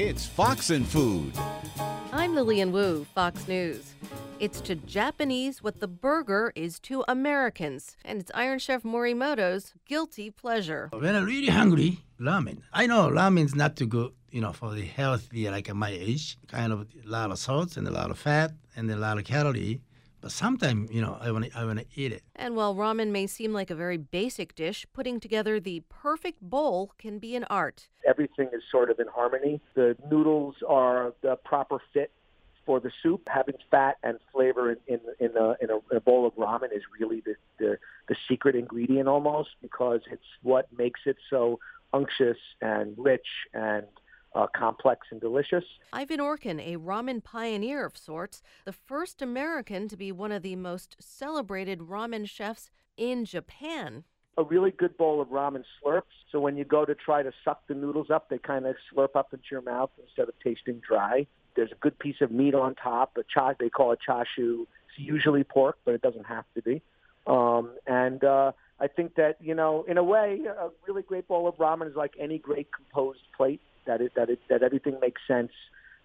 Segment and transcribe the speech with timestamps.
[0.00, 1.32] It's Fox and Food.
[2.12, 3.94] I'm Lilian Woo, Fox News.
[4.38, 10.30] It's to Japanese what the burger is to Americans, and it's Iron Chef Morimoto's guilty
[10.30, 10.88] pleasure.
[10.92, 12.62] When I'm really hungry, ramen.
[12.72, 16.38] I know ramen's not too good, you know, for the healthy like at my age.
[16.46, 19.24] Kind of a lot of salt and a lot of fat and a lot of
[19.24, 19.80] calorie.
[20.20, 22.22] But sometimes, you know, I want to I want to eat it.
[22.34, 26.92] And while ramen may seem like a very basic dish, putting together the perfect bowl
[26.98, 27.88] can be an art.
[28.06, 29.60] Everything is sort of in harmony.
[29.74, 32.10] The noodles are the proper fit
[32.66, 33.28] for the soup.
[33.28, 36.72] Having fat and flavor in in, in, a, in, a, in a bowl of ramen
[36.74, 41.60] is really the, the the secret ingredient almost because it's what makes it so
[41.92, 43.86] unctuous and rich and
[44.34, 45.64] uh, complex and delicious.
[45.92, 50.56] Ivan Orkin, a ramen pioneer of sorts, the first American to be one of the
[50.56, 54.04] most celebrated ramen chefs in Japan.
[54.36, 56.02] A really good bowl of ramen slurps.
[56.30, 59.16] So when you go to try to suck the noodles up, they kind of slurp
[59.16, 61.26] up into your mouth instead of tasting dry.
[61.56, 63.16] There's a good piece of meat on top.
[63.16, 64.62] A cha, they call it chashu.
[64.62, 66.82] It's usually pork, but it doesn't have to be.
[67.26, 71.48] Um, and uh, I think that you know, in a way, a really great bowl
[71.48, 75.20] of ramen is like any great composed plate that it that it that everything makes
[75.26, 75.50] sense.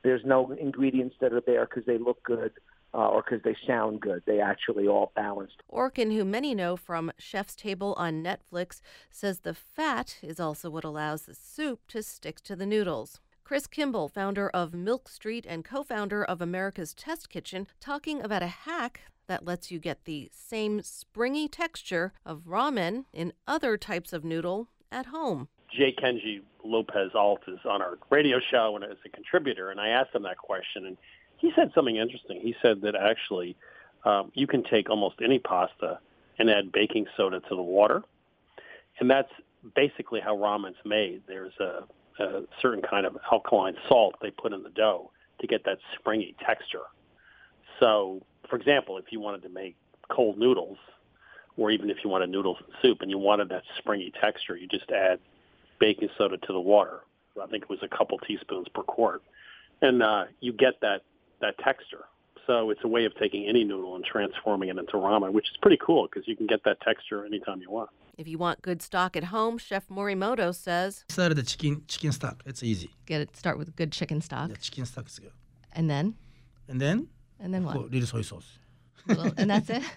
[0.04, 2.52] There's no ingredients that are there because they look good
[2.94, 4.24] uh, or because they sound good.
[4.26, 5.62] They actually all balanced.
[5.72, 10.84] Orkin, who many know from Chef's Table on Netflix, says the fat is also what
[10.84, 13.20] allows the soup to stick to the noodles.
[13.44, 18.44] Chris Kimball, founder of Milk Street and co founder of America's Test Kitchen, talking about
[18.44, 24.14] a hack that lets you get the same springy texture of ramen in other types
[24.14, 25.48] of noodle at home.
[25.76, 29.90] Jay Kenji Lopez Alt is on our radio show and as a contributor, and I
[29.90, 30.98] asked him that question, and
[31.38, 32.40] he said something interesting.
[32.42, 33.56] He said that actually
[34.06, 36.00] um, you can take almost any pasta
[36.40, 38.04] and add baking soda to the water,
[39.00, 39.32] and that's
[39.76, 41.22] basically how ramen's made.
[41.28, 41.84] There's a,
[42.20, 46.36] a certain kind of alkaline salt they put in the dough to get that springy
[46.46, 46.84] texture.
[47.80, 49.76] So, for example, if you wanted to make
[50.10, 50.78] cold noodles,
[51.58, 54.68] or even if you wanted noodles and soup and you wanted that springy texture, you
[54.68, 55.20] just add
[55.84, 57.02] baking soda to the water.
[57.42, 59.22] I think it was a couple teaspoons per quart,
[59.82, 61.02] and uh, you get that
[61.42, 62.06] that texture.
[62.48, 65.58] So it's a way of taking any noodle and transforming it into ramen, which is
[65.62, 67.90] pretty cool because you can get that texture anytime you want.
[68.18, 72.44] If you want good stock at home, Chef Morimoto says Start the chicken chicken stock.
[72.46, 72.90] It's easy.
[73.06, 75.32] get it start with good chicken stock, Yeah, chicken stock is good.
[75.74, 76.16] and then
[76.70, 77.08] And then
[77.40, 77.76] and then what?
[77.76, 78.50] oh, little soy sauce.
[79.08, 79.84] Little- and that's it.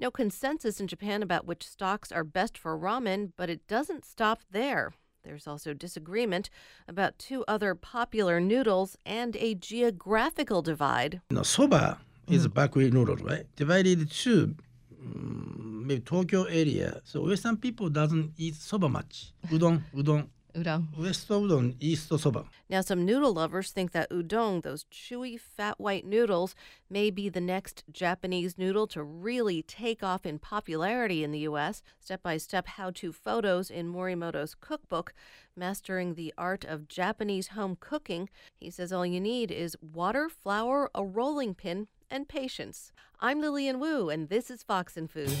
[0.00, 4.38] No consensus in Japan about which stocks are best for ramen, but it doesn't stop
[4.52, 4.92] there.
[5.24, 6.48] There's also disagreement
[6.86, 11.20] about two other popular noodles and a geographical divide.
[11.30, 11.98] You know, soba
[12.28, 13.44] is a bakery noodle, right?
[13.56, 14.54] Divided to
[15.02, 17.00] mm, maybe Tokyo area.
[17.04, 19.32] So Western people doesn't eat soba much.
[19.48, 20.28] Udon, udon.
[20.54, 20.86] Udon.
[20.96, 22.44] West udon, east soba.
[22.68, 26.54] Now, some noodle lovers think that udon, those chewy, fat white noodles,
[26.88, 31.82] may be the next Japanese noodle to really take off in popularity in the U.S.
[32.00, 35.12] Step by step how to photos in Morimoto's cookbook,
[35.56, 38.28] Mastering the Art of Japanese Home Cooking.
[38.56, 42.92] He says all you need is water, flour, a rolling pin, and patience.
[43.20, 45.36] I'm Lilian Woo, and this is Fox and Food.